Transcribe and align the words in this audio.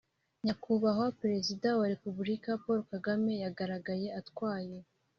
Nyakubahwa 0.43 1.07
perezida 1.21 1.67
wa 1.79 1.85
repubulika 1.93 2.49
paul 2.63 2.79
kagame 2.91 3.31
yagaragaye 3.43 4.07
atwaye 4.19 4.77